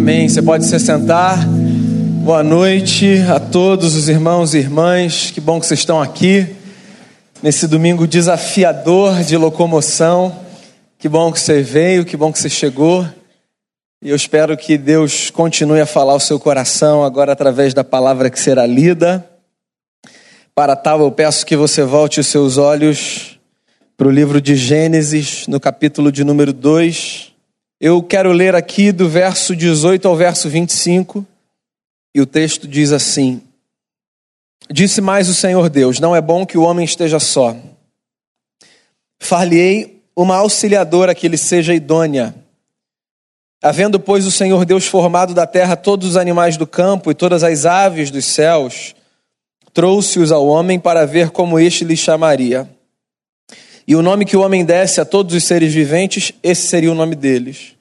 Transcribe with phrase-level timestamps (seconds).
[0.00, 0.26] Amém.
[0.26, 1.46] Você pode se sentar.
[2.24, 5.30] Boa noite a todos os irmãos e irmãs.
[5.30, 6.56] Que bom que vocês estão aqui
[7.42, 10.34] nesse domingo desafiador de locomoção.
[10.98, 13.06] Que bom que você veio, que bom que você chegou.
[14.02, 18.30] E eu espero que Deus continue a falar o seu coração agora através da palavra
[18.30, 19.22] que será lida.
[20.54, 23.38] Para tal, eu peço que você volte os seus olhos
[23.98, 27.29] para o livro de Gênesis, no capítulo de número 2.
[27.80, 31.26] Eu quero ler aqui do verso 18 ao verso 25,
[32.14, 33.40] e o texto diz assim:
[34.70, 37.56] Disse mais o Senhor Deus: Não é bom que o homem esteja só.
[39.18, 42.34] Far-lhe-ei uma auxiliadora que lhe seja idônea.
[43.62, 47.42] Havendo, pois, o Senhor Deus formado da terra todos os animais do campo e todas
[47.42, 48.94] as aves dos céus,
[49.72, 52.68] trouxe-os ao homem para ver como este lhe chamaria.
[53.86, 56.94] E o nome que o homem desse a todos os seres viventes, esse seria o
[56.94, 57.74] nome deles.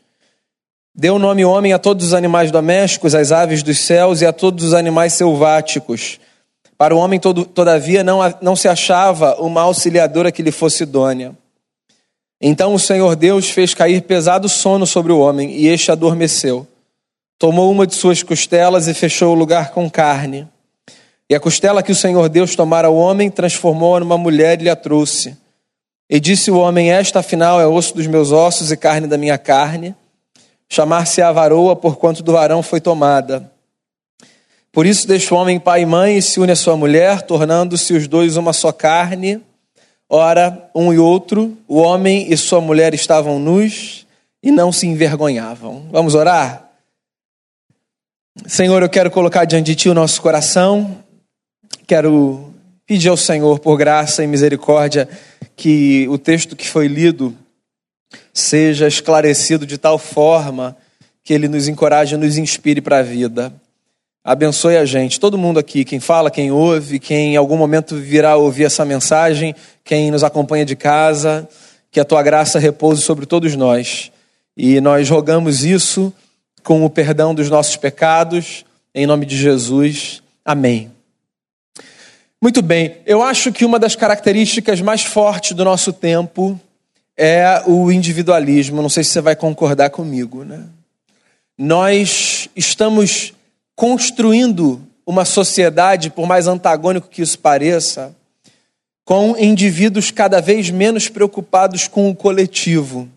[0.94, 4.34] Deu o nome homem a todos os animais domésticos, às aves dos céus e a
[4.34, 6.20] todos os animais selváticos.
[6.78, 11.34] Para o homem, todo, todavia, não, não se achava uma auxiliadora que lhe fosse idônea.
[12.42, 16.66] Então o Senhor Deus fez cair pesado sono sobre o homem, e este adormeceu.
[17.38, 20.48] Tomou uma de suas costelas e fechou o lugar com carne.
[21.30, 24.70] E a costela que o Senhor Deus tomara ao homem, transformou-a numa mulher e lhe
[24.70, 25.38] a trouxe.
[26.10, 29.38] E disse o homem: Esta afinal é osso dos meus ossos e carne da minha
[29.38, 29.96] carne.
[30.68, 33.52] Chamar-se a varoa, porquanto do varão foi tomada.
[34.72, 37.94] Por isso deixa o homem pai e mãe e se une à sua mulher, tornando-se
[37.94, 39.42] os dois uma só carne.
[40.08, 44.08] Ora, um e outro, o homem e sua mulher estavam nus
[44.42, 45.88] e não se envergonhavam.
[45.92, 46.70] Vamos orar?
[48.48, 50.98] Senhor, eu quero colocar diante de Ti o nosso coração,
[51.86, 52.49] quero
[52.90, 55.08] pedir ao Senhor, por graça e misericórdia,
[55.56, 57.36] que o texto que foi lido
[58.34, 60.76] seja esclarecido de tal forma
[61.24, 63.54] que ele nos encoraje, nos inspire para a vida.
[64.24, 68.36] Abençoe a gente, todo mundo aqui, quem fala, quem ouve, quem em algum momento virá
[68.36, 69.54] ouvir essa mensagem,
[69.84, 71.48] quem nos acompanha de casa,
[71.92, 74.12] que a tua graça repouse sobre todos nós.
[74.58, 76.12] E nós rogamos isso
[76.64, 78.66] com o perdão dos nossos pecados,
[78.96, 80.24] em nome de Jesus.
[80.44, 80.99] Amém.
[82.42, 86.58] Muito bem, eu acho que uma das características mais fortes do nosso tempo
[87.18, 88.82] é o individualismo.
[88.82, 90.64] Não sei se você vai concordar comigo, né?
[91.58, 93.34] Nós estamos
[93.76, 98.16] construindo uma sociedade, por mais antagônico que isso pareça,
[99.04, 103.10] com indivíduos cada vez menos preocupados com o coletivo.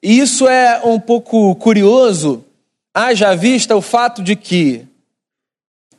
[0.00, 2.44] E isso é um pouco curioso,
[2.94, 4.86] haja vista o fato de que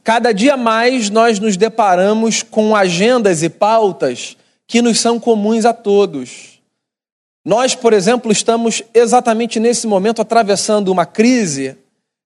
[0.04, 4.36] Cada dia mais nós nos deparamos com agendas e pautas
[4.66, 6.60] que nos são comuns a todos.
[7.46, 11.78] Nós, por exemplo, estamos exatamente nesse momento atravessando uma crise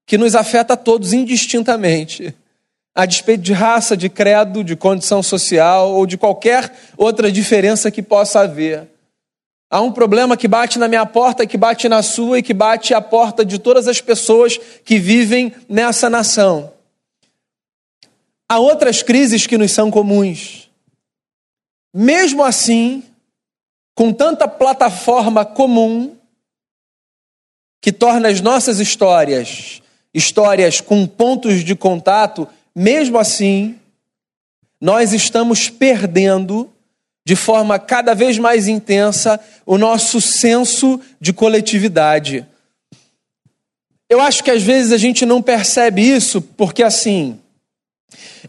[0.06, 2.34] que nos afeta a todos indistintamente,
[2.94, 8.02] a despeito de raça, de credo, de condição social ou de qualquer outra diferença que
[8.02, 8.88] possa haver.
[9.70, 12.94] Há um problema que bate na minha porta, que bate na sua e que bate
[12.94, 16.75] à porta de todas as pessoas que vivem nessa nação.
[18.50, 20.70] Há outras crises que nos são comuns.
[21.94, 23.04] Mesmo assim,
[23.96, 26.16] com tanta plataforma comum,
[27.82, 29.82] que torna as nossas histórias
[30.16, 33.78] histórias com pontos de contato, mesmo assim,
[34.80, 36.72] nós estamos perdendo
[37.28, 42.46] de forma cada vez mais intensa o nosso senso de coletividade.
[44.10, 47.38] Eu acho que às vezes a gente não percebe isso porque assim,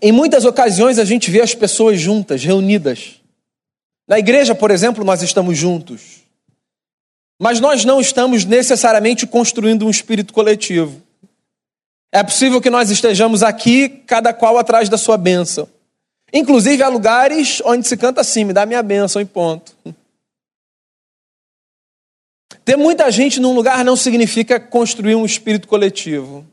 [0.00, 3.20] em muitas ocasiões a gente vê as pessoas juntas, reunidas.
[4.08, 6.22] Na igreja, por exemplo, nós estamos juntos.
[7.38, 11.02] Mas nós não estamos necessariamente construindo um espírito coletivo.
[12.12, 15.68] É possível que nós estejamos aqui, cada qual atrás da sua bênção.
[16.32, 19.76] Inclusive, há lugares onde se canta assim: me dá minha bênção e ponto.
[22.64, 26.44] Ter muita gente num lugar não significa construir um espírito coletivo.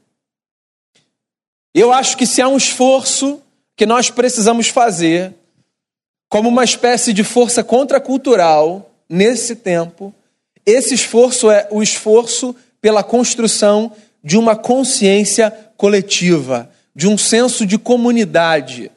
[1.74, 3.42] Eu acho que se há um esforço
[3.76, 5.34] que nós precisamos fazer,
[6.30, 10.14] como uma espécie de força contracultural nesse tempo,
[10.66, 13.92] esse esforço é o esforço pela construção
[14.24, 18.92] de uma consciência coletiva, de um senso de comunidade,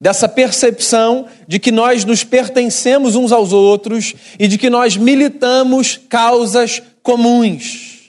[0.00, 5.96] dessa percepção de que nós nos pertencemos uns aos outros e de que nós militamos
[6.08, 8.01] causas comuns.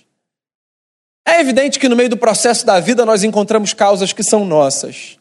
[1.25, 5.17] É evidente que no meio do processo da vida nós encontramos causas que são nossas.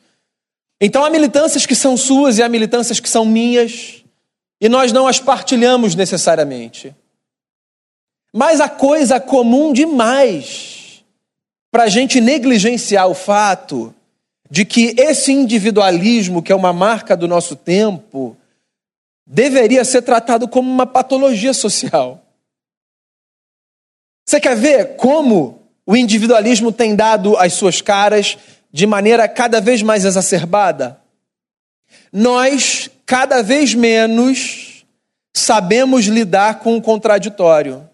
[0.81, 4.03] Então há militâncias que são suas e há militâncias que são minhas,
[4.61, 6.95] e nós não as partilhamos necessariamente.
[8.33, 11.05] Mas a coisa comum demais
[11.71, 13.95] para a gente negligenciar o fato
[14.51, 18.37] de que esse individualismo, que é uma marca do nosso tempo,
[19.27, 22.21] deveria ser tratado como uma patologia social.
[24.27, 25.62] Você quer ver como
[25.93, 28.39] o individualismo tem dado as suas caras
[28.73, 30.99] de maneira cada vez mais exacerbada?
[32.11, 34.87] Nós, cada vez menos,
[35.35, 37.87] sabemos lidar com o contraditório.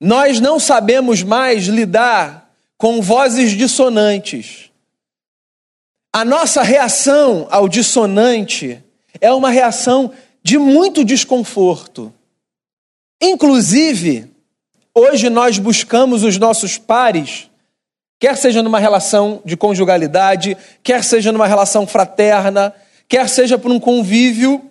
[0.00, 4.70] Nós não sabemos mais lidar com vozes dissonantes.
[6.12, 8.80] A nossa reação ao dissonante
[9.20, 12.14] é uma reação de muito desconforto.
[13.20, 14.29] Inclusive,
[14.94, 17.50] hoje nós buscamos os nossos pares,
[18.18, 22.74] quer seja numa relação de conjugalidade, quer seja numa relação fraterna,
[23.08, 24.70] quer seja por um convívio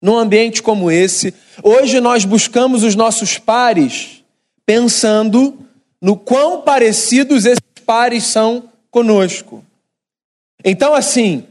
[0.00, 1.32] num ambiente como esse.
[1.62, 4.22] Hoje nós buscamos os nossos pares
[4.66, 5.58] pensando
[6.00, 9.64] no quão parecidos esses pares são conosco.
[10.62, 11.44] Então, assim,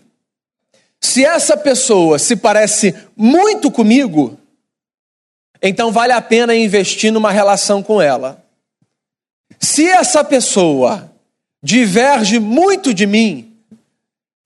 [1.01, 4.38] se essa pessoa se parece muito comigo,
[5.63, 8.45] então vale a pena investir numa relação com ela.
[9.57, 11.10] Se essa pessoa
[11.63, 13.56] diverge muito de mim,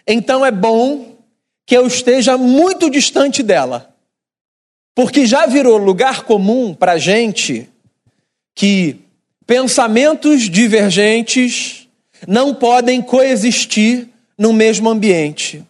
[0.07, 1.17] então é bom
[1.65, 3.93] que eu esteja muito distante dela.
[4.93, 7.67] Porque já virou lugar comum para gente
[8.55, 8.99] que
[9.45, 11.87] pensamentos divergentes
[12.27, 15.63] não podem coexistir no mesmo ambiente.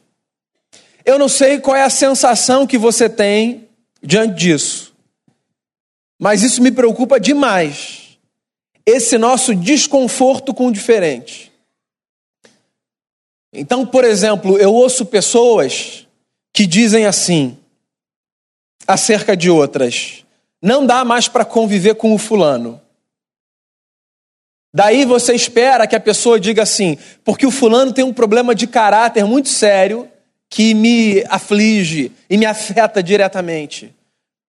[1.05, 3.67] Eu não sei qual é a sensação que você tem
[4.03, 4.86] diante disso,
[6.19, 8.17] mas isso me preocupa demais.
[8.85, 11.51] Esse nosso desconforto com o diferente.
[13.53, 16.07] Então, por exemplo, eu ouço pessoas
[16.53, 17.57] que dizem assim,
[18.87, 20.25] acerca de outras:
[20.61, 22.81] não dá mais para conviver com o fulano.
[24.73, 28.67] Daí você espera que a pessoa diga assim, porque o fulano tem um problema de
[28.67, 30.09] caráter muito sério
[30.49, 33.96] que me aflige e me afeta diretamente.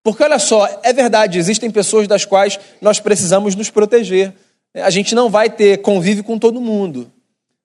[0.08, 4.32] Porque olha só, é verdade, existem pessoas das quais nós precisamos nos proteger.
[4.72, 7.12] A gente não vai ter convívio com todo mundo.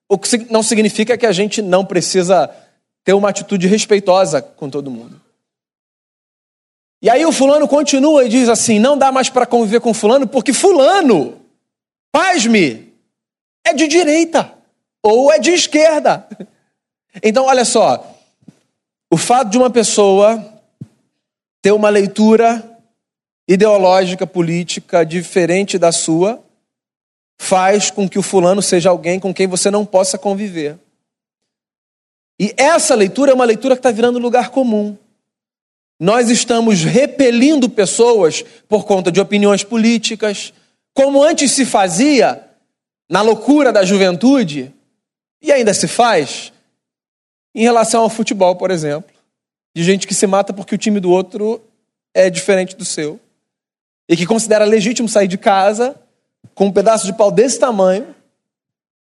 [0.06, 2.54] O que não significa que a gente não precisa
[3.02, 5.18] ter uma atitude respeitosa com todo mundo.
[7.00, 10.26] E aí o fulano continua e diz assim: não dá mais para conviver com fulano,
[10.26, 11.40] porque fulano,
[12.12, 12.92] pasme,
[13.66, 14.52] é de direita
[15.02, 16.28] ou é de esquerda.
[17.22, 18.12] Então, olha só,
[19.08, 20.53] o fato de uma pessoa
[21.64, 22.62] ter uma leitura
[23.48, 26.44] ideológica, política diferente da sua,
[27.40, 30.78] faz com que o fulano seja alguém com quem você não possa conviver.
[32.38, 34.94] E essa leitura é uma leitura que está virando lugar comum.
[35.98, 40.52] Nós estamos repelindo pessoas por conta de opiniões políticas,
[40.92, 42.46] como antes se fazia
[43.08, 44.70] na loucura da juventude,
[45.40, 46.52] e ainda se faz,
[47.54, 49.13] em relação ao futebol, por exemplo.
[49.74, 51.60] De gente que se mata porque o time do outro
[52.14, 53.20] é diferente do seu.
[54.08, 56.00] E que considera legítimo sair de casa
[56.54, 58.14] com um pedaço de pau desse tamanho,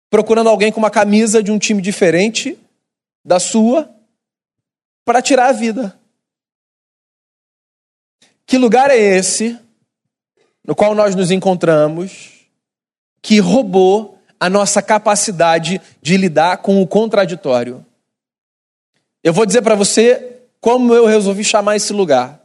[0.10, 2.58] procurando alguém com uma camisa de um time diferente
[3.24, 3.94] da sua,
[5.06, 5.98] para tirar a vida.
[8.46, 9.60] Que lugar é esse
[10.66, 12.48] no qual nós nos encontramos
[13.22, 17.86] que roubou a nossa capacidade de lidar com o contraditório?
[19.22, 22.42] Eu vou dizer para você como eu resolvi chamar esse lugar.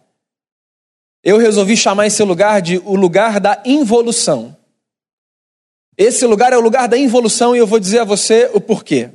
[1.25, 4.57] Eu resolvi chamar esse lugar de o lugar da involução.
[5.97, 9.11] Esse lugar é o lugar da involução e eu vou dizer a você o porquê.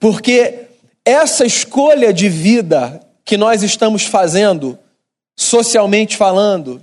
[0.00, 0.66] Porque
[1.04, 4.78] essa escolha de vida que nós estamos fazendo
[5.36, 6.82] socialmente falando,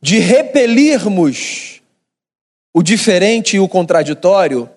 [0.00, 1.80] de repelirmos
[2.72, 4.68] o diferente e o contraditório,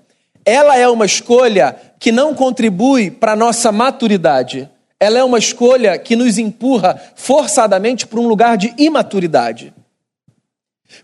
[0.46, 4.70] ela é uma escolha que não contribui para a nossa maturidade.
[5.00, 9.74] Ela é uma escolha que nos empurra forçadamente para um lugar de imaturidade.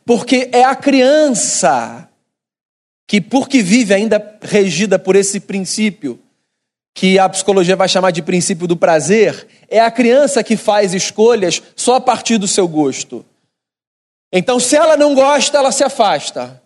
[0.05, 2.09] Porque é a criança
[3.07, 6.19] que, porque vive ainda regida por esse princípio,
[6.93, 11.61] que a psicologia vai chamar de princípio do prazer, é a criança que faz escolhas
[11.75, 13.25] só a partir do seu gosto.
[14.31, 16.61] Então, se ela não gosta, ela se afasta.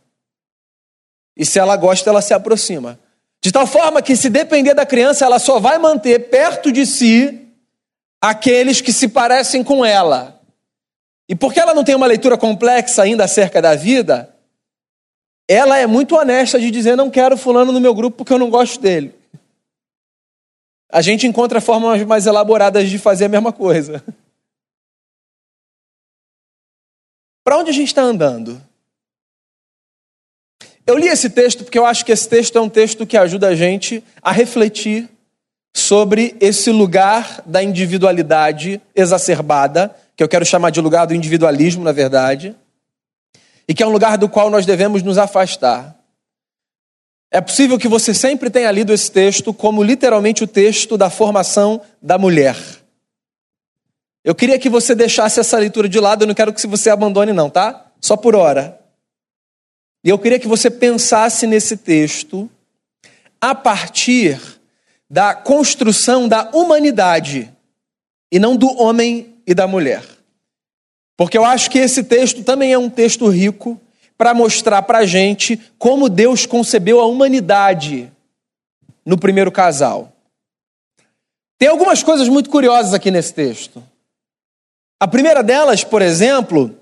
[1.36, 3.00] E se ela gosta, ela se aproxima.
[3.44, 7.48] De tal forma que, se depender da criança, ela só vai manter perto de si
[8.20, 10.42] aqueles que se parecem com ela.
[11.30, 14.34] E porque ela não tem uma leitura complexa ainda acerca da vida,
[15.48, 18.50] ela é muito honesta de dizer: não quero fulano no meu grupo porque eu não
[18.50, 19.14] gosto dele
[20.94, 24.04] a gente encontra formas mais elaboradas de fazer a mesma coisa.
[27.44, 28.62] Para onde a gente está andando?
[30.86, 33.48] Eu li esse texto porque eu acho que esse texto é um texto que ajuda
[33.48, 35.10] a gente a refletir
[35.74, 41.92] sobre esse lugar da individualidade exacerbada, que eu quero chamar de lugar do individualismo, na
[41.92, 42.56] verdade,
[43.68, 45.98] e que é um lugar do qual nós devemos nos afastar.
[47.32, 51.82] É possível que você sempre tenha lido esse texto como literalmente o texto da formação
[52.00, 52.56] da mulher.
[54.24, 57.34] Eu queria que você deixasse essa leitura de lado, eu não quero que você abandone,
[57.34, 57.88] não, tá?
[58.00, 58.83] Só por hora.
[60.04, 62.50] E eu queria que você pensasse nesse texto
[63.40, 64.40] a partir
[65.10, 67.52] da construção da humanidade
[68.32, 70.04] e não do homem e da mulher.
[71.16, 73.80] Porque eu acho que esse texto também é um texto rico
[74.18, 78.12] para mostrar para a gente como Deus concebeu a humanidade
[79.06, 80.12] no primeiro casal.
[81.58, 83.84] Tem algumas coisas muito curiosas aqui nesse texto.
[85.00, 86.78] A primeira delas, por exemplo,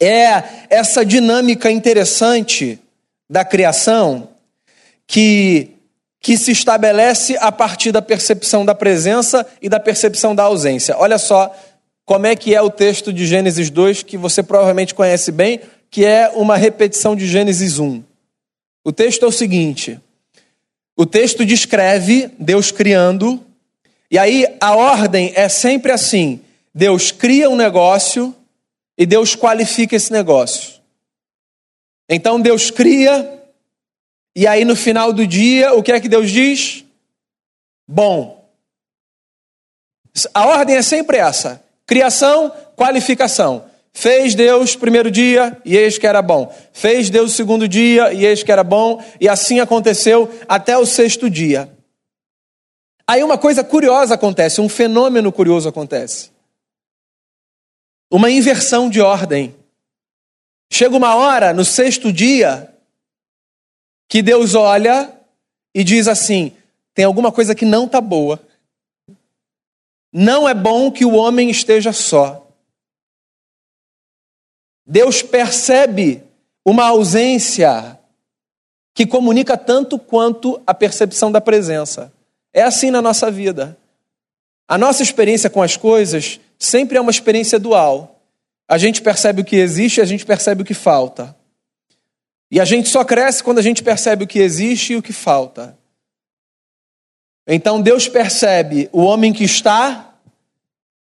[0.00, 2.78] é essa dinâmica interessante
[3.28, 4.28] da criação
[5.06, 5.70] que,
[6.20, 10.96] que se estabelece a partir da percepção da presença e da percepção da ausência.
[10.98, 11.54] Olha só
[12.04, 15.60] como é que é o texto de Gênesis 2, que você provavelmente conhece bem,
[15.90, 18.02] que é uma repetição de Gênesis 1.
[18.84, 19.98] O texto é o seguinte:
[20.96, 23.42] o texto descreve Deus criando,
[24.10, 26.40] e aí a ordem é sempre assim:
[26.74, 28.34] Deus cria um negócio
[28.96, 30.80] e Deus qualifica esse negócio.
[32.08, 33.42] Então Deus cria,
[34.34, 36.84] e aí no final do dia, o que é que Deus diz?
[37.86, 38.44] Bom.
[40.32, 43.64] A ordem é sempre essa: criação, qualificação.
[43.96, 46.52] Fez Deus primeiro dia e eis que era bom.
[46.72, 49.02] Fez Deus o segundo dia e eis que era bom.
[49.20, 51.70] E assim aconteceu até o sexto dia.
[53.06, 56.33] Aí uma coisa curiosa acontece, um fenômeno curioso acontece
[58.10, 59.54] uma inversão de ordem.
[60.72, 62.74] Chega uma hora, no sexto dia,
[64.08, 65.12] que Deus olha
[65.74, 66.56] e diz assim:
[66.94, 68.40] tem alguma coisa que não está boa.
[70.12, 72.46] Não é bom que o homem esteja só.
[74.86, 76.22] Deus percebe
[76.64, 77.98] uma ausência
[78.94, 82.12] que comunica tanto quanto a percepção da presença.
[82.52, 83.76] É assim na nossa vida.
[84.68, 88.22] A nossa experiência com as coisas sempre é uma experiência dual.
[88.66, 91.36] A gente percebe o que existe e a gente percebe o que falta.
[92.50, 95.12] E a gente só cresce quando a gente percebe o que existe e o que
[95.12, 95.78] falta.
[97.46, 100.14] Então Deus percebe o homem que está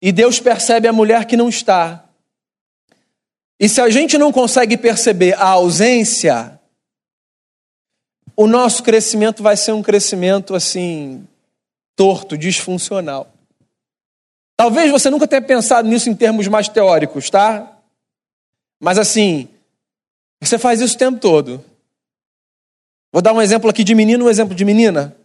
[0.01, 2.05] e Deus percebe a mulher que não está.
[3.59, 6.59] E se a gente não consegue perceber a ausência,
[8.35, 11.27] o nosso crescimento vai ser um crescimento assim,
[11.95, 13.31] torto, disfuncional.
[14.61, 17.81] Talvez você nunca tenha pensado nisso em termos mais teóricos, tá?
[18.79, 19.49] Mas assim,
[20.39, 21.65] você faz isso o tempo todo.
[23.11, 25.17] Vou dar um exemplo aqui de menino, um exemplo de menina.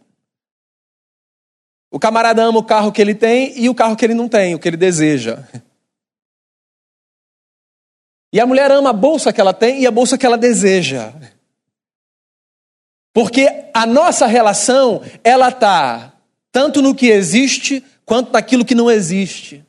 [1.92, 4.56] O camarada ama o carro que ele tem e o carro que ele não tem,
[4.56, 5.46] o que ele deseja.
[8.32, 11.14] E a mulher ama a bolsa que ela tem e a bolsa que ela deseja.
[13.14, 16.14] Porque a nossa relação, ela tá
[16.54, 19.66] tanto no que existe quanto naquilo que não existe.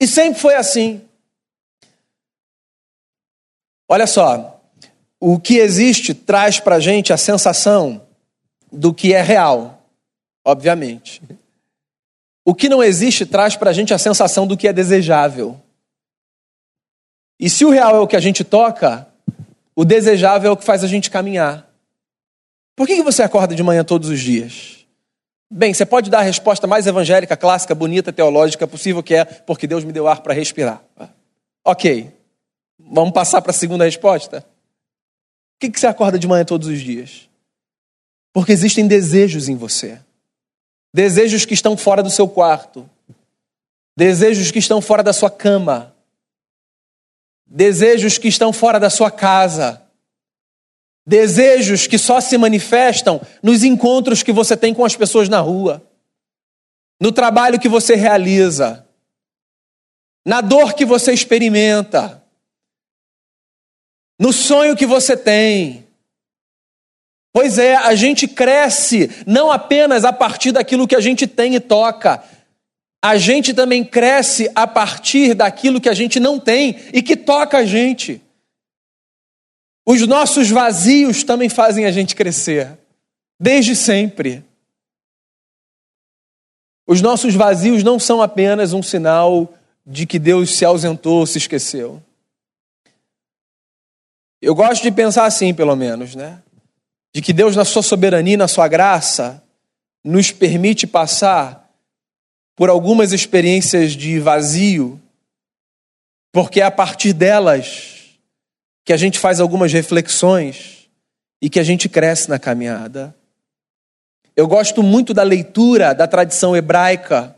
[0.00, 1.02] E sempre foi assim.
[3.88, 4.60] Olha só,
[5.20, 8.06] o que existe traz para a gente a sensação
[8.70, 9.86] do que é real,
[10.44, 11.22] obviamente.
[12.44, 15.60] O que não existe traz para a gente a sensação do que é desejável.
[17.38, 19.08] E se o real é o que a gente toca,
[19.74, 21.68] o desejável é o que faz a gente caminhar.
[22.74, 24.75] Por que você acorda de manhã todos os dias?
[25.50, 29.66] Bem, você pode dar a resposta mais evangélica, clássica, bonita, teológica possível, que é porque
[29.66, 30.82] Deus me deu ar para respirar.
[31.64, 32.12] Ok.
[32.78, 34.44] Vamos passar para a segunda resposta?
[35.58, 37.28] Por que você acorda de manhã todos os dias?
[38.32, 39.98] Porque existem desejos em você.
[40.92, 42.88] Desejos que estão fora do seu quarto.
[43.96, 45.94] Desejos que estão fora da sua cama.
[47.46, 49.85] Desejos que estão fora da sua casa.
[51.06, 55.82] Desejos que só se manifestam nos encontros que você tem com as pessoas na rua,
[57.00, 58.84] no trabalho que você realiza,
[60.26, 62.24] na dor que você experimenta,
[64.18, 65.86] no sonho que você tem.
[67.32, 71.60] Pois é, a gente cresce não apenas a partir daquilo que a gente tem e
[71.60, 72.24] toca,
[73.00, 77.58] a gente também cresce a partir daquilo que a gente não tem e que toca
[77.58, 78.20] a gente.
[79.86, 82.76] Os nossos vazios também fazem a gente crescer,
[83.38, 84.44] desde sempre.
[86.86, 89.54] Os nossos vazios não são apenas um sinal
[89.86, 92.02] de que Deus se ausentou, se esqueceu.
[94.42, 96.42] Eu gosto de pensar assim, pelo menos, né?
[97.16, 99.42] de que Deus, na sua soberania na sua graça,
[100.04, 101.66] nos permite passar
[102.54, 105.00] por algumas experiências de vazio,
[106.30, 107.95] porque é a partir delas
[108.86, 110.88] que a gente faz algumas reflexões
[111.42, 113.12] e que a gente cresce na caminhada.
[114.36, 117.34] Eu gosto muito da leitura da tradição hebraica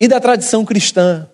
[0.00, 1.28] e da tradição cristã,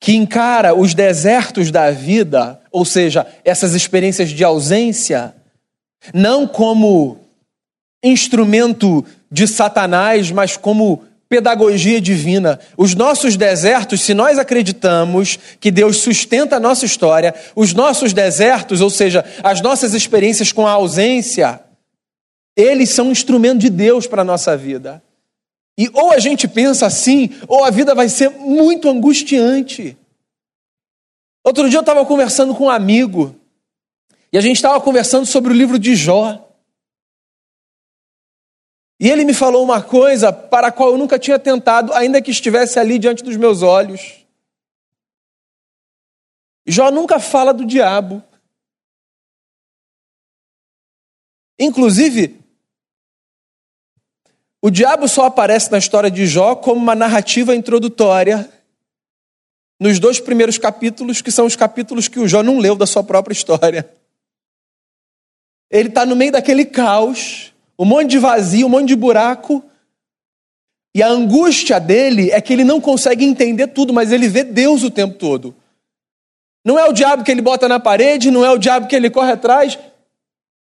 [0.00, 5.34] que encara os desertos da vida, ou seja, essas experiências de ausência,
[6.14, 7.18] não como
[8.02, 12.58] instrumento de Satanás, mas como pedagogia divina.
[12.76, 18.80] Os nossos desertos, se nós acreditamos que Deus sustenta a nossa história, os nossos desertos,
[18.80, 21.60] ou seja, as nossas experiências com a ausência,
[22.56, 25.00] eles são um instrumento de Deus para a nossa vida.
[25.78, 29.96] E ou a gente pensa assim, ou a vida vai ser muito angustiante.
[31.44, 33.36] Outro dia eu estava conversando com um amigo,
[34.32, 36.49] e a gente estava conversando sobre o livro de Jó.
[39.00, 42.30] E ele me falou uma coisa para a qual eu nunca tinha tentado, ainda que
[42.30, 44.26] estivesse ali diante dos meus olhos.
[46.66, 48.22] Jó nunca fala do diabo.
[51.58, 52.38] Inclusive,
[54.60, 58.52] o diabo só aparece na história de Jó como uma narrativa introdutória
[59.80, 63.02] nos dois primeiros capítulos, que são os capítulos que o Jó não leu da sua
[63.02, 63.90] própria história.
[65.70, 69.64] Ele está no meio daquele caos, um monte de vazio, um monte de buraco,
[70.94, 74.82] e a angústia dele é que ele não consegue entender tudo, mas ele vê Deus
[74.82, 75.56] o tempo todo.
[76.62, 79.08] Não é o diabo que ele bota na parede, não é o diabo que ele
[79.08, 79.78] corre atrás,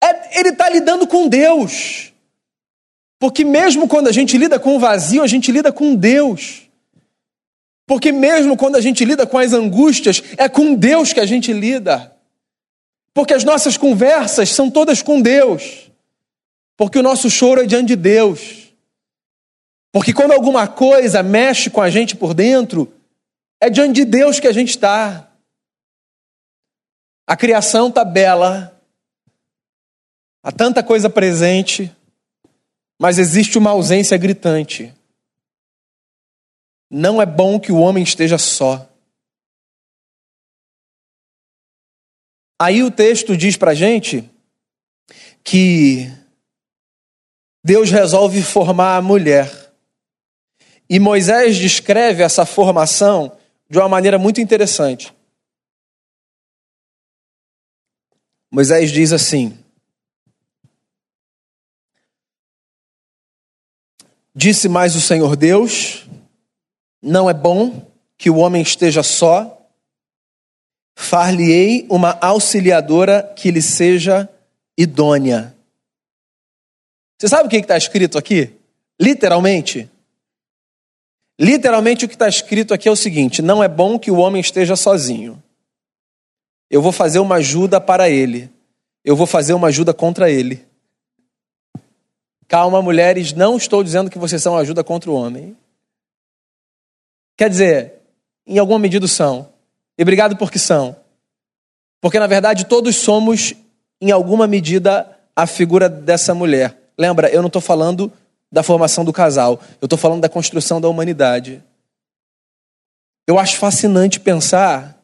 [0.02, 2.14] é, ele está lidando com Deus.
[3.20, 6.70] Porque mesmo quando a gente lida com o vazio, a gente lida com Deus.
[7.86, 11.52] Porque mesmo quando a gente lida com as angústias, é com Deus que a gente
[11.52, 12.16] lida.
[13.14, 15.89] Porque as nossas conversas são todas com Deus.
[16.80, 18.74] Porque o nosso choro é diante de Deus.
[19.92, 22.90] Porque quando alguma coisa mexe com a gente por dentro,
[23.60, 25.30] é diante de Deus que a gente está.
[27.28, 28.82] A criação está bela,
[30.42, 31.94] há tanta coisa presente,
[32.98, 34.96] mas existe uma ausência gritante.
[36.90, 38.90] Não é bom que o homem esteja só.
[42.58, 44.24] Aí o texto diz para gente
[45.44, 46.18] que
[47.64, 49.74] Deus resolve formar a mulher.
[50.90, 53.38] E Moisés descreve essa formação
[53.70, 55.14] de uma maneira muito interessante.
[58.52, 59.58] Moisés diz assim:
[64.34, 66.08] Disse mais o Senhor Deus:
[67.02, 67.86] Não é bom
[68.18, 69.56] que o homem esteja só.
[70.96, 74.28] Far-lhe-ei uma auxiliadora que lhe seja
[74.78, 75.56] idônea.
[77.20, 78.54] Você sabe o que está escrito aqui?
[79.00, 79.90] Literalmente.
[81.38, 84.40] Literalmente o que está escrito aqui é o seguinte: não é bom que o homem
[84.40, 85.42] esteja sozinho.
[86.70, 88.50] Eu vou fazer uma ajuda para ele.
[89.04, 90.66] Eu vou fazer uma ajuda contra ele.
[92.48, 95.58] Calma, mulheres, não estou dizendo que vocês são ajuda contra o homem.
[97.38, 97.94] Quer dizer,
[98.46, 99.52] em alguma medida são.
[99.98, 100.96] E obrigado porque são.
[102.02, 103.54] Porque na verdade todos somos,
[104.00, 106.79] em alguma medida, a figura dessa mulher.
[107.00, 108.12] Lembra, eu não estou falando
[108.52, 111.64] da formação do casal, eu estou falando da construção da humanidade.
[113.26, 115.02] Eu acho fascinante pensar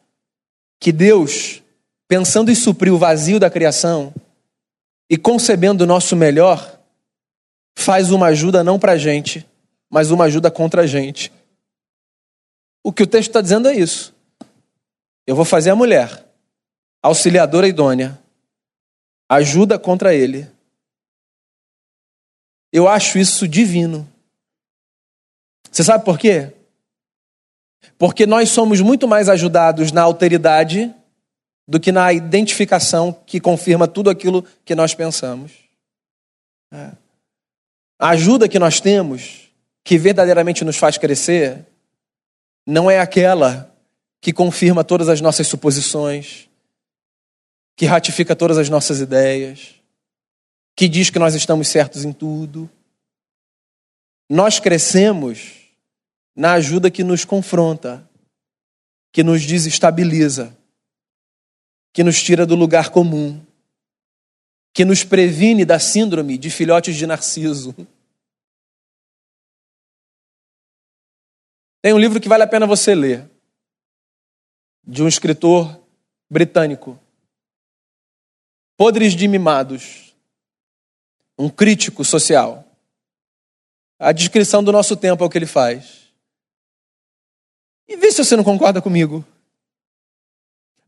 [0.78, 1.62] que Deus,
[2.06, 4.12] pensando em suprir o vazio da criação
[5.08, 6.78] e concebendo o nosso melhor,
[7.78, 9.46] faz uma ajuda não para a gente,
[9.88, 11.32] mas uma ajuda contra a gente.
[12.84, 14.14] O que o texto está dizendo é isso.
[15.26, 16.26] Eu vou fazer a mulher,
[17.02, 18.18] auxiliadora idônea,
[19.30, 20.55] ajuda contra ele.
[22.72, 24.10] Eu acho isso divino.
[25.70, 26.52] Você sabe por quê?
[27.98, 30.94] Porque nós somos muito mais ajudados na alteridade
[31.68, 35.52] do que na identificação que confirma tudo aquilo que nós pensamos.
[36.72, 36.92] É.
[37.98, 39.50] A ajuda que nós temos,
[39.82, 41.64] que verdadeiramente nos faz crescer,
[42.66, 43.72] não é aquela
[44.20, 46.48] que confirma todas as nossas suposições,
[47.76, 49.75] que ratifica todas as nossas ideias,
[50.76, 52.70] que diz que nós estamos certos em tudo.
[54.28, 55.70] Nós crescemos
[56.34, 58.08] na ajuda que nos confronta,
[59.10, 60.54] que nos desestabiliza,
[61.94, 63.42] que nos tira do lugar comum,
[64.74, 67.74] que nos previne da síndrome de filhotes de Narciso.
[71.80, 73.30] Tem um livro que vale a pena você ler,
[74.84, 75.80] de um escritor
[76.28, 77.00] britânico.
[78.76, 80.05] Podres de Mimados.
[81.38, 82.64] Um crítico social.
[83.98, 86.06] A descrição do nosso tempo é o que ele faz.
[87.88, 89.24] E vê se você não concorda comigo.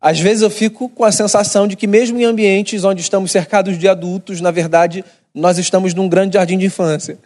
[0.01, 3.79] Às vezes eu fico com a sensação de que, mesmo em ambientes onde estamos cercados
[3.79, 7.19] de adultos, na verdade, nós estamos num grande jardim de infância.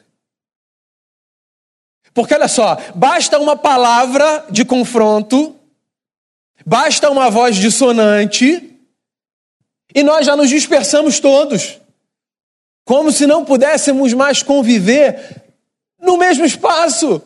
[2.14, 5.56] Porque olha só, basta uma palavra de confronto,
[6.64, 8.70] basta uma voz dissonante,
[9.94, 11.78] e nós já nos dispersamos todos,
[12.84, 15.42] como se não pudéssemos mais conviver
[16.00, 17.22] no mesmo espaço.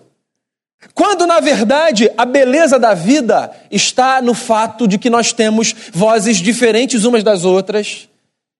[0.94, 6.36] Quando, na verdade, a beleza da vida está no fato de que nós temos vozes
[6.36, 8.08] diferentes umas das outras,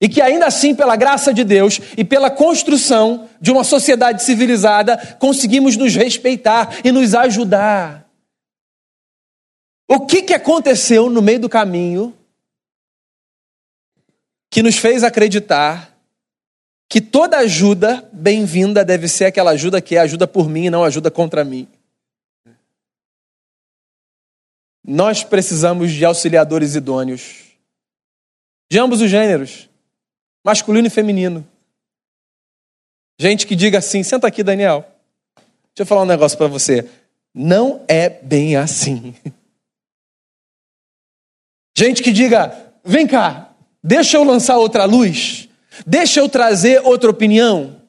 [0.00, 5.16] e que ainda assim, pela graça de Deus e pela construção de uma sociedade civilizada,
[5.18, 8.06] conseguimos nos respeitar e nos ajudar.
[9.88, 12.14] O que, que aconteceu no meio do caminho
[14.50, 15.95] que nos fez acreditar
[16.88, 20.84] que toda ajuda bem-vinda deve ser aquela ajuda que é ajuda por mim e não
[20.84, 21.68] ajuda contra mim?
[24.84, 27.42] Nós precisamos de auxiliadores idôneos,
[28.70, 29.68] de ambos os gêneros
[30.46, 31.44] masculino e feminino.
[33.18, 34.86] Gente que diga assim: senta aqui, Daniel.
[35.74, 36.88] Deixa eu falar um negócio para você.
[37.34, 39.12] Não é bem assim.
[41.76, 45.48] Gente que diga: vem cá, deixa eu lançar outra luz,
[45.84, 47.82] deixa eu trazer outra opinião.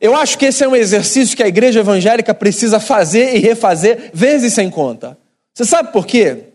[0.00, 4.10] Eu acho que esse é um exercício que a igreja evangélica precisa fazer e refazer
[4.12, 5.18] vezes sem conta.
[5.54, 6.52] Você sabe por quê?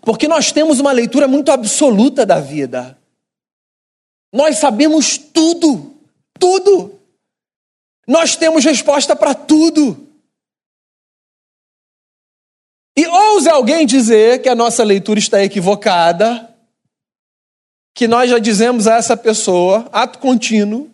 [0.00, 2.96] Porque nós temos uma leitura muito absoluta da vida.
[4.32, 5.94] Nós sabemos tudo,
[6.38, 6.98] tudo.
[8.06, 10.06] Nós temos resposta para tudo.
[12.96, 16.55] E ouse alguém dizer que a nossa leitura está equivocada,
[17.96, 20.90] que nós já dizemos a essa pessoa, ato contínuo,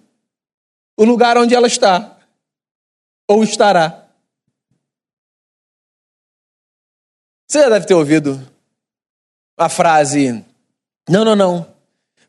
[0.96, 2.16] o lugar onde ela está
[3.28, 4.06] ou estará.
[7.50, 8.40] Você já deve ter ouvido
[9.58, 10.44] a frase:
[11.08, 11.66] não, não, não,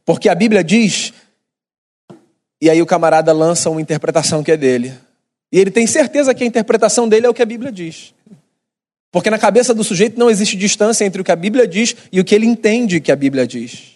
[0.04, 1.14] porque a Bíblia diz,
[2.60, 5.00] e aí o camarada lança uma interpretação que é dele.
[5.52, 8.12] E ele tem certeza que a interpretação dele é o que a Bíblia diz.
[9.12, 12.20] Porque na cabeça do sujeito não existe distância entre o que a Bíblia diz e
[12.20, 13.94] o que ele entende que a Bíblia diz.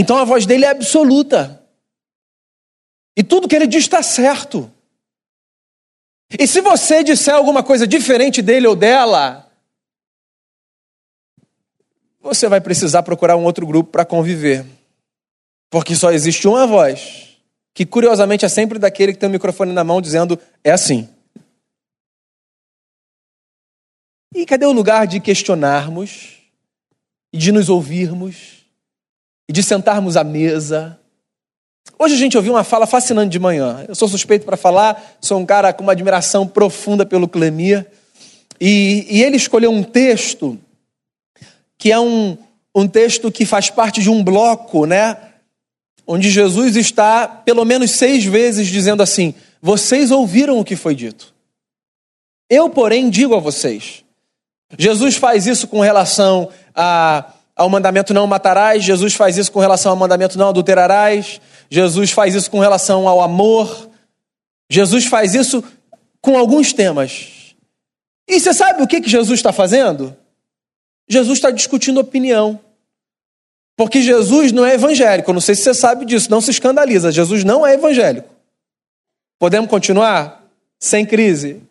[0.00, 1.60] Então a voz dele é absoluta.
[3.16, 4.72] E tudo que ele diz está certo.
[6.38, 9.50] E se você disser alguma coisa diferente dele ou dela,
[12.20, 14.64] você vai precisar procurar um outro grupo para conviver.
[15.68, 17.36] Porque só existe uma voz,
[17.74, 21.12] que curiosamente é sempre daquele que tem o microfone na mão dizendo: é assim.
[24.32, 26.36] E cadê o lugar de questionarmos,
[27.32, 28.57] e de nos ouvirmos,
[29.48, 30.98] e de sentarmos à mesa?
[31.98, 33.84] Hoje a gente ouviu uma fala fascinante de manhã.
[33.88, 37.86] Eu sou suspeito para falar, sou um cara com uma admiração profunda pelo Clemia.
[38.60, 40.58] E, e ele escolheu um texto
[41.76, 42.36] que é um,
[42.74, 45.16] um texto que faz parte de um bloco, né?
[46.06, 51.34] Onde Jesus está pelo menos seis vezes dizendo assim: Vocês ouviram o que foi dito.
[52.50, 54.04] Eu, porém, digo a vocês.
[54.76, 59.90] Jesus faz isso com relação a, ao mandamento não matarás, Jesus faz isso com relação
[59.90, 63.90] ao mandamento não adulterarás, Jesus faz isso com relação ao amor,
[64.70, 65.62] Jesus faz isso
[66.22, 67.54] com alguns temas.
[68.28, 70.16] E você sabe o que, que Jesus está fazendo?
[71.08, 72.60] Jesus está discutindo opinião.
[73.76, 75.32] Porque Jesus não é evangélico.
[75.32, 77.10] Não sei se você sabe disso, não se escandaliza.
[77.10, 78.28] Jesus não é evangélico.
[79.38, 80.44] Podemos continuar?
[80.78, 81.62] Sem crise.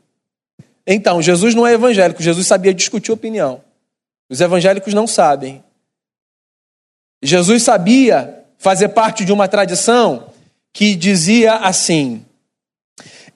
[0.85, 2.23] Então, Jesus não é evangélico.
[2.23, 3.61] Jesus sabia discutir opinião.
[4.29, 5.63] Os evangélicos não sabem.
[7.23, 10.29] Jesus sabia fazer parte de uma tradição
[10.73, 12.23] que dizia assim: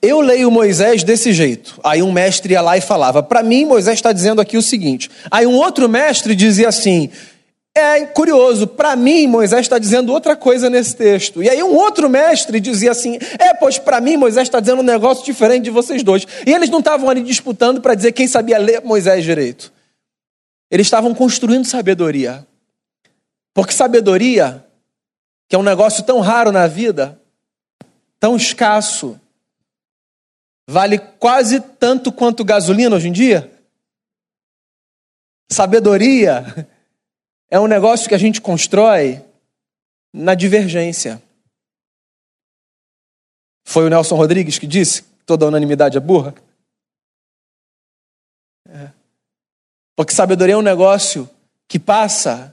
[0.02, 1.80] eu leio Moisés desse jeito.
[1.84, 5.08] Aí um mestre ia lá e falava: Para mim, Moisés está dizendo aqui o seguinte.
[5.30, 7.08] Aí um outro mestre dizia assim:
[7.72, 11.40] É curioso, para mim, Moisés está dizendo outra coisa nesse texto.
[11.40, 14.84] E aí um outro mestre dizia assim: É, pois para mim, Moisés está dizendo um
[14.84, 16.26] negócio diferente de vocês dois.
[16.44, 19.72] E eles não estavam ali disputando para dizer quem sabia ler Moisés direito.
[20.68, 22.44] Eles estavam construindo sabedoria.
[23.54, 24.66] Porque sabedoria,
[25.48, 27.20] que é um negócio tão raro na vida,
[28.18, 29.20] tão escasso,
[30.68, 33.50] vale quase tanto quanto gasolina hoje em dia?
[35.50, 36.44] Sabedoria
[37.50, 39.22] é um negócio que a gente constrói
[40.12, 41.22] na divergência.
[43.64, 46.34] Foi o Nelson Rodrigues que disse toda unanimidade é burra?
[48.68, 48.90] É.
[49.94, 51.28] Porque sabedoria é um negócio
[51.68, 52.51] que passa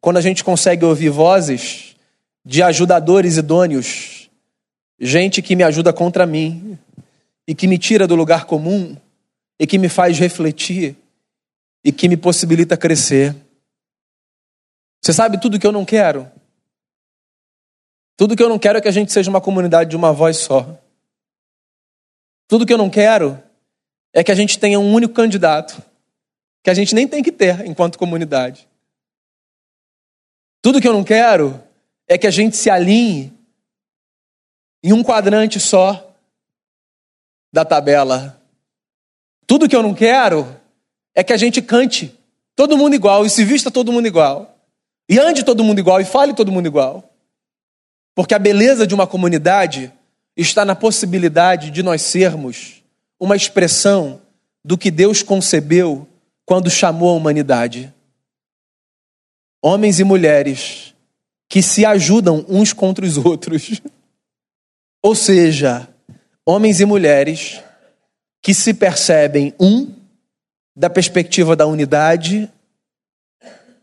[0.00, 1.96] quando a gente consegue ouvir vozes
[2.44, 4.30] de ajudadores idôneos,
[4.98, 6.78] gente que me ajuda contra mim
[7.46, 8.96] e que me tira do lugar comum
[9.58, 10.96] e que me faz refletir
[11.84, 13.34] e que me possibilita crescer.
[15.02, 16.30] Você sabe tudo que eu não quero?
[18.16, 20.38] Tudo que eu não quero é que a gente seja uma comunidade de uma voz
[20.38, 20.78] só.
[22.48, 23.40] Tudo que eu não quero
[24.12, 25.82] é que a gente tenha um único candidato,
[26.62, 28.66] que a gente nem tem que ter enquanto comunidade.
[30.66, 31.62] Tudo que eu não quero
[32.08, 33.32] é que a gente se alinhe
[34.82, 36.12] em um quadrante só
[37.52, 38.42] da tabela.
[39.46, 40.44] Tudo que eu não quero
[41.14, 42.12] é que a gente cante
[42.56, 44.58] todo mundo igual e se vista todo mundo igual.
[45.08, 47.14] E ande todo mundo igual e fale todo mundo igual.
[48.12, 49.92] Porque a beleza de uma comunidade
[50.36, 52.82] está na possibilidade de nós sermos
[53.20, 54.20] uma expressão
[54.64, 56.08] do que Deus concebeu
[56.44, 57.94] quando chamou a humanidade.
[59.68, 60.94] Homens e mulheres
[61.48, 63.82] que se ajudam uns contra os outros.
[65.02, 65.88] Ou seja,
[66.46, 67.60] homens e mulheres
[68.40, 69.92] que se percebem um
[70.76, 72.48] da perspectiva da unidade,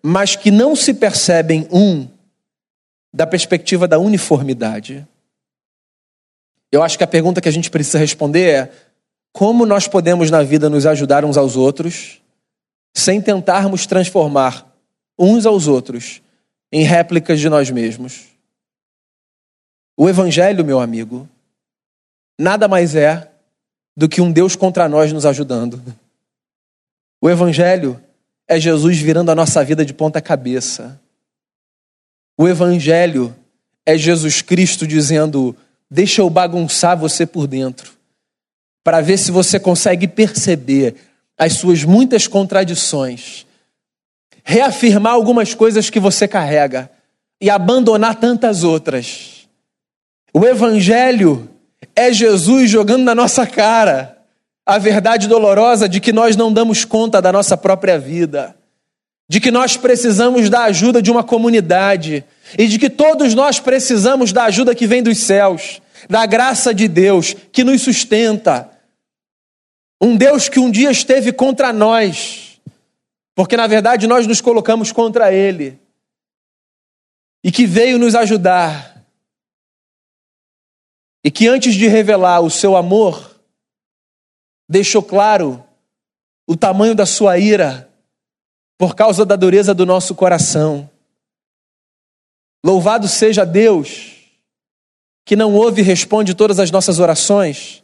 [0.02, 2.08] mas que não se percebem um
[3.13, 5.06] da perspectiva da uniformidade.
[6.72, 8.72] Eu acho que a pergunta que a gente precisa responder é:
[9.34, 12.22] como nós podemos na vida nos ajudar uns aos outros,
[12.96, 14.72] sem tentarmos transformar
[15.17, 16.21] uns aos outros
[16.71, 18.26] em réplicas de nós mesmos?
[19.95, 21.30] O Evangelho, meu amigo,
[22.39, 23.32] nada mais é
[23.95, 25.82] do que um Deus contra nós nos ajudando.
[27.21, 28.02] O Evangelho
[28.47, 30.99] é Jesus virando a nossa vida de ponta cabeça.
[32.38, 33.36] O Evangelho
[33.86, 35.56] é Jesus Cristo dizendo:
[35.89, 37.93] Deixa eu bagunçar você por dentro,
[38.84, 40.95] para ver se você consegue perceber
[41.38, 43.45] as suas muitas contradições,
[44.43, 46.89] reafirmar algumas coisas que você carrega
[47.41, 49.47] e abandonar tantas outras.
[50.34, 51.49] O Evangelho
[51.95, 54.17] é Jesus jogando na nossa cara
[54.65, 58.56] a verdade dolorosa de que nós não damos conta da nossa própria vida,
[59.29, 62.23] de que nós precisamos da ajuda de uma comunidade
[62.58, 66.88] e de que todos nós precisamos da ajuda que vem dos céus, da graça de
[66.88, 68.69] Deus que nos sustenta.
[70.01, 72.53] Um Deus que um dia esteve contra nós,
[73.36, 75.80] porque na verdade nós nos colocamos contra Ele,
[77.43, 79.06] e que veio nos ajudar,
[81.24, 83.39] e que antes de revelar o seu amor,
[84.69, 85.63] deixou claro
[86.48, 87.89] o tamanho da sua ira
[88.78, 90.89] por causa da dureza do nosso coração.
[92.65, 94.13] Louvado seja Deus,
[95.26, 97.84] que não ouve e responde todas as nossas orações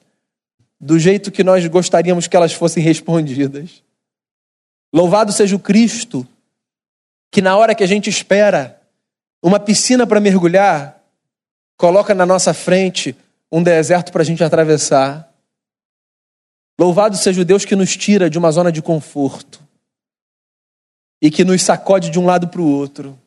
[0.79, 3.83] do jeito que nós gostaríamos que elas fossem respondidas.
[4.93, 6.27] Louvado seja o Cristo,
[7.31, 8.81] que na hora que a gente espera
[9.41, 11.01] uma piscina para mergulhar,
[11.77, 13.15] coloca na nossa frente
[13.51, 15.31] um deserto para a gente atravessar.
[16.79, 19.61] Louvado seja o Deus que nos tira de uma zona de conforto
[21.21, 23.17] e que nos sacode de um lado para o outro,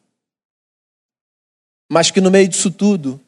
[1.90, 3.20] mas que no meio disso tudo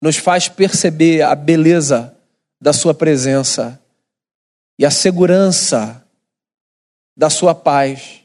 [0.00, 2.16] nos faz perceber a beleza
[2.60, 3.80] da Sua presença
[4.78, 6.05] e a segurança
[7.16, 8.20] da Sua paz,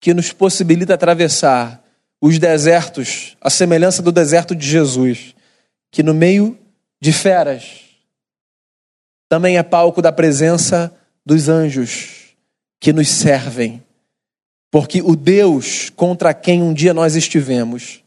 [0.00, 1.82] que nos possibilita atravessar
[2.20, 5.34] os desertos, a semelhança do deserto de Jesus,
[5.90, 6.58] que no meio
[7.00, 7.80] de feras
[9.28, 12.36] também é palco da presença dos anjos
[12.78, 13.82] que nos servem.
[14.70, 18.02] Porque o Deus contra quem um dia nós estivemos,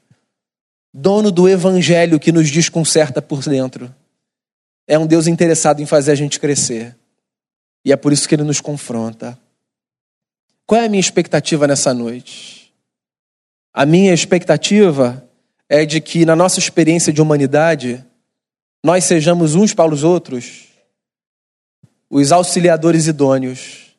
[0.94, 3.94] dono do evangelho que nos desconcerta por dentro,
[4.88, 6.96] é um Deus interessado em fazer a gente crescer.
[7.84, 9.38] E é por isso que ele nos confronta.
[10.66, 12.74] Qual é a minha expectativa nessa noite?
[13.74, 15.28] A minha expectativa
[15.68, 18.04] é de que na nossa experiência de humanidade,
[18.84, 20.66] nós sejamos uns para os outros
[22.10, 23.96] os auxiliadores idôneos,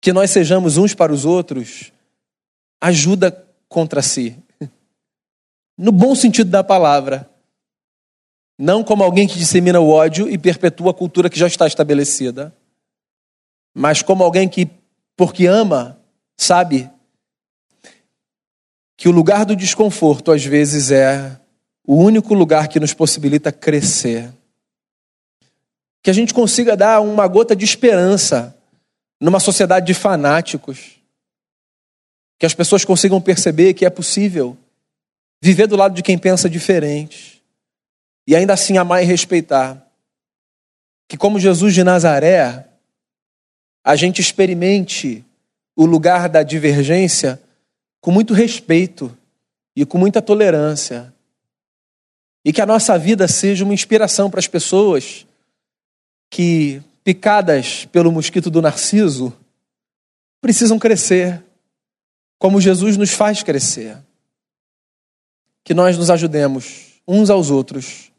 [0.00, 1.92] que nós sejamos uns para os outros,
[2.80, 3.32] ajuda
[3.68, 4.36] contra si.
[5.78, 7.28] No bom sentido da palavra.
[8.58, 12.54] Não como alguém que dissemina o ódio e perpetua a cultura que já está estabelecida,
[13.74, 14.70] mas como alguém que,
[15.16, 15.98] porque ama,
[16.36, 16.90] sabe
[18.96, 21.40] que o lugar do desconforto às vezes é
[21.86, 24.32] o único lugar que nos possibilita crescer
[26.06, 28.56] que a gente consiga dar uma gota de esperança
[29.20, 31.00] numa sociedade de fanáticos.
[32.38, 34.56] Que as pessoas consigam perceber que é possível
[35.42, 37.42] viver do lado de quem pensa diferente
[38.24, 39.84] e ainda assim amar e respeitar.
[41.08, 42.68] Que, como Jesus de Nazaré,
[43.86, 45.24] a gente experimente
[45.76, 47.40] o lugar da divergência
[48.00, 49.16] com muito respeito
[49.76, 51.14] e com muita tolerância,
[52.44, 55.26] E que a nossa vida seja uma inspiração para as pessoas
[56.30, 59.32] que, picadas pelo mosquito do narciso,
[60.40, 61.42] precisam crescer,
[62.38, 63.98] como Jesus nos faz crescer.
[65.64, 68.12] Que nós nos ajudemos uns aos outros,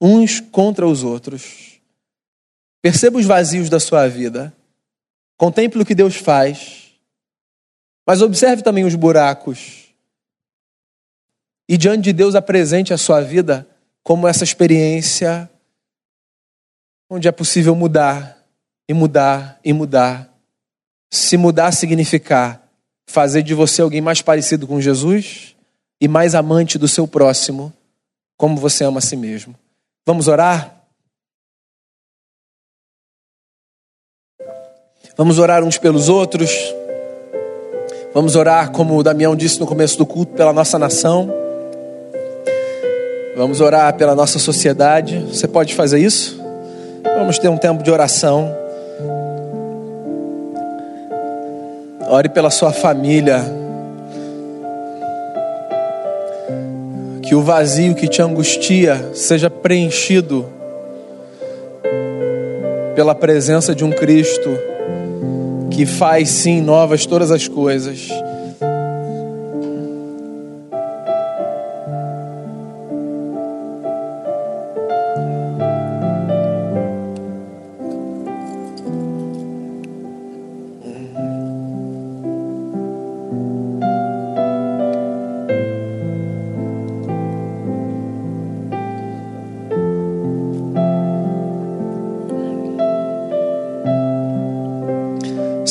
[0.00, 1.80] uns contra os outros.
[2.80, 4.55] Perceba os vazios da sua vida.
[5.36, 6.92] Contemple o que Deus faz.
[8.06, 9.86] Mas observe também os buracos.
[11.68, 13.68] E diante de Deus apresente a sua vida
[14.02, 15.50] como essa experiência
[17.10, 18.44] onde é possível mudar
[18.88, 20.32] e mudar e mudar.
[21.10, 22.66] Se mudar significar
[23.08, 25.54] fazer de você alguém mais parecido com Jesus
[26.00, 27.72] e mais amante do seu próximo,
[28.36, 29.54] como você ama a si mesmo.
[30.04, 30.75] Vamos orar?
[35.16, 36.74] Vamos orar uns pelos outros.
[38.12, 41.32] Vamos orar, como o Damião disse no começo do culto, pela nossa nação.
[43.34, 45.20] Vamos orar pela nossa sociedade.
[45.20, 46.38] Você pode fazer isso?
[47.16, 48.54] Vamos ter um tempo de oração.
[52.10, 53.42] Ore pela sua família.
[57.22, 60.44] Que o vazio que te angustia seja preenchido
[62.94, 64.75] pela presença de um Cristo
[65.76, 68.08] que faz sim novas todas as coisas.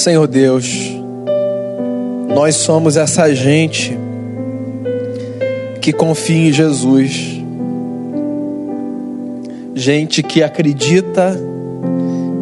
[0.05, 0.69] Senhor Deus,
[2.27, 3.97] nós somos essa gente
[5.81, 7.41] que confia em Jesus,
[9.73, 11.35] gente que acredita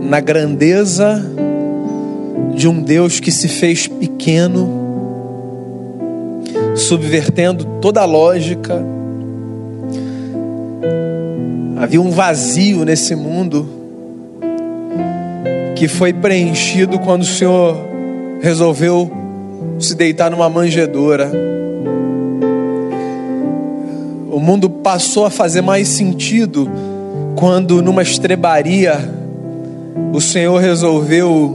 [0.01, 1.23] na grandeza
[2.53, 4.69] de um Deus que se fez pequeno,
[6.75, 8.85] subvertendo toda a lógica.
[11.77, 13.72] Havia um vazio nesse mundo
[15.83, 17.75] que foi preenchido quando o Senhor
[18.39, 19.11] resolveu
[19.77, 21.29] se deitar numa manjedoura.
[24.31, 26.71] O mundo passou a fazer mais sentido
[27.35, 28.97] quando, numa estrebaria,
[30.13, 31.53] o Senhor resolveu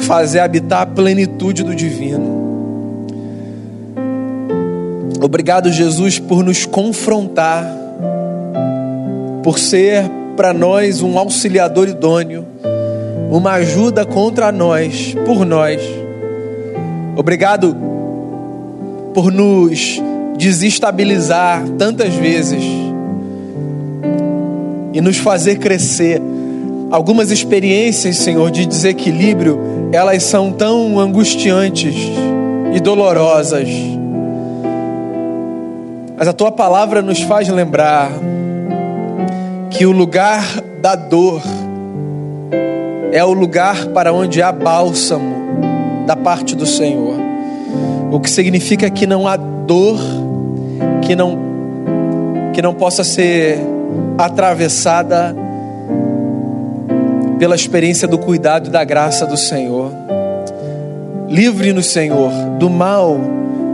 [0.00, 2.84] fazer habitar a plenitude do divino.
[5.18, 7.66] Obrigado, Jesus, por nos confrontar,
[9.42, 10.04] por ser
[10.36, 12.55] para nós um auxiliador idôneo
[13.36, 15.82] uma ajuda contra nós, por nós.
[17.14, 17.76] Obrigado
[19.12, 20.02] por nos
[20.38, 22.64] desestabilizar tantas vezes
[24.92, 26.20] e nos fazer crescer.
[26.90, 29.60] Algumas experiências, Senhor, de desequilíbrio,
[29.92, 31.94] elas são tão angustiantes
[32.74, 33.68] e dolorosas.
[36.16, 38.10] Mas a tua palavra nos faz lembrar
[39.70, 40.42] que o lugar
[40.80, 41.42] da dor
[43.12, 45.34] é o lugar para onde há bálsamo
[46.06, 47.16] da parte do Senhor.
[48.10, 49.98] O que significa que não há dor
[51.02, 51.46] que não
[52.52, 53.58] que não possa ser
[54.16, 55.36] atravessada
[57.38, 59.92] pela experiência do cuidado e da graça do Senhor.
[61.28, 63.18] Livre-nos, Senhor, do mal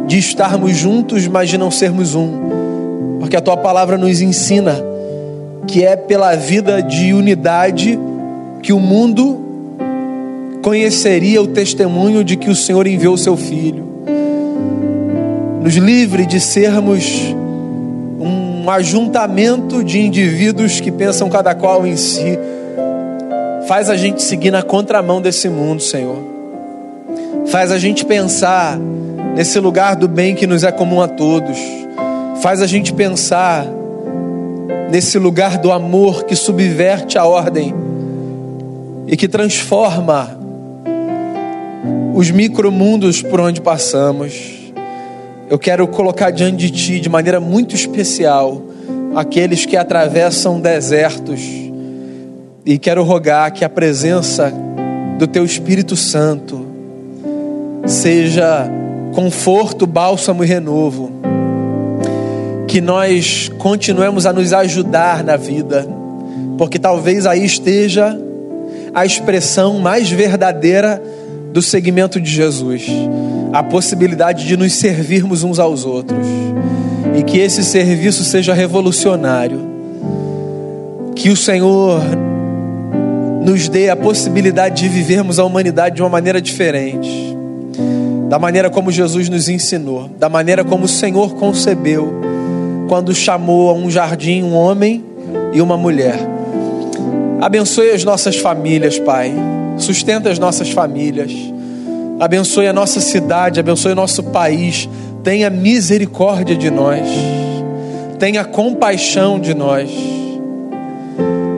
[0.09, 3.19] de estarmos juntos, mas de não sermos um.
[3.21, 4.75] Porque a tua palavra nos ensina
[5.69, 7.97] que é pela vida de unidade
[8.63, 9.41] que o mundo
[10.63, 13.85] conheceria o testemunho de que o Senhor enviou o seu Filho.
[15.61, 17.35] Nos livre de sermos
[18.21, 22.39] um ajuntamento de indivíduos que pensam cada qual em si.
[23.67, 26.19] Faz a gente seguir na contramão desse mundo, Senhor.
[27.47, 28.79] Faz a gente pensar
[29.35, 31.59] nesse lugar do bem que nos é comum a todos.
[32.41, 33.67] Faz a gente pensar
[34.91, 37.82] nesse lugar do amor que subverte a ordem
[39.07, 40.39] e que transforma
[42.15, 44.73] os micromundos por onde passamos.
[45.49, 48.63] Eu quero colocar diante de Ti, de maneira muito especial,
[49.15, 51.41] aqueles que atravessam desertos,
[52.65, 54.53] e quero rogar que a presença
[55.19, 56.65] do Teu Espírito Santo
[57.87, 58.71] seja
[59.13, 61.11] conforto, bálsamo e renovo.
[62.69, 65.87] Que nós continuemos a nos ajudar na vida,
[66.57, 68.19] porque talvez aí esteja
[68.95, 71.03] a expressão mais verdadeira
[71.53, 72.87] do segmento de Jesus.
[73.53, 76.27] a possibilidade de nos servirmos uns aos outros
[77.15, 79.61] e que esse serviço seja revolucionário.
[81.15, 82.01] Que o Senhor
[83.45, 87.37] nos dê a possibilidade de vivermos a humanidade de uma maneira diferente,
[88.31, 92.21] da maneira como Jesus nos ensinou, da maneira como o Senhor concebeu
[92.89, 95.05] quando chamou a um jardim um homem
[95.53, 96.32] e uma mulher.
[97.43, 99.35] Abençoe as nossas famílias, Pai.
[99.77, 101.33] Sustenta as nossas famílias.
[102.21, 104.89] Abençoe a nossa cidade, abençoe o nosso país.
[105.25, 107.05] Tenha misericórdia de nós.
[108.17, 109.91] Tenha compaixão de nós.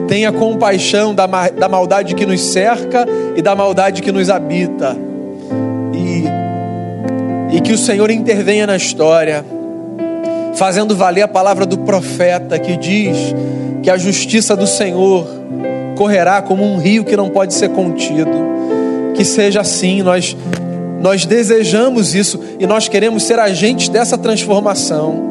[0.07, 3.05] Tenha compaixão da, da maldade que nos cerca
[3.35, 4.97] e da maldade que nos habita.
[5.93, 9.45] E, e que o Senhor intervenha na história,
[10.55, 13.17] fazendo valer a palavra do profeta que diz
[13.83, 15.27] que a justiça do Senhor
[15.95, 18.31] correrá como um rio que não pode ser contido.
[19.13, 20.35] Que seja assim, nós
[20.99, 25.29] nós desejamos isso e nós queremos ser agentes dessa transformação.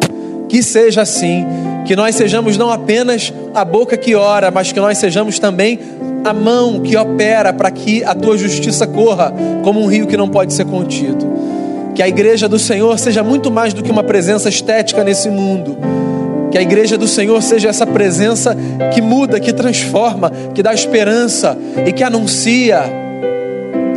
[0.48, 1.44] Que seja assim,
[1.84, 5.78] que nós sejamos não apenas a boca que ora, mas que nós sejamos também
[6.24, 10.28] a mão que opera para que a tua justiça corra como um rio que não
[10.28, 11.26] pode ser contido.
[11.94, 15.78] Que a igreja do Senhor seja muito mais do que uma presença estética nesse mundo.
[16.50, 18.56] Que a igreja do Senhor seja essa presença
[18.92, 22.82] que muda, que transforma, que dá esperança e que anuncia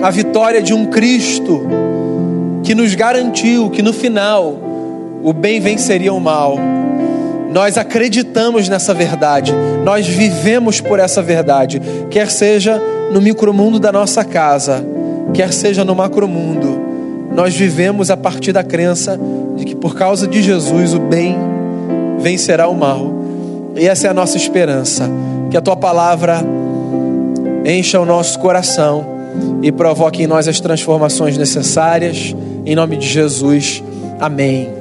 [0.01, 1.67] a vitória de um Cristo
[2.63, 4.57] que nos garantiu que no final
[5.23, 6.57] o bem venceria o mal.
[7.51, 12.81] Nós acreditamos nessa verdade, nós vivemos por essa verdade, quer seja
[13.11, 14.85] no micromundo da nossa casa,
[15.33, 16.86] quer seja no macromundo.
[17.37, 19.15] Nós vivemos a partir da crença
[19.55, 21.37] de que por causa de Jesus o bem
[22.17, 23.13] vencerá o mal.
[23.75, 25.07] E essa é a nossa esperança.
[25.51, 26.43] Que a tua palavra
[27.63, 29.05] encha o nosso coração
[29.61, 32.35] e provoque em nós as transformações necessárias.
[32.65, 33.83] Em nome de Jesus.
[34.19, 34.76] Amém.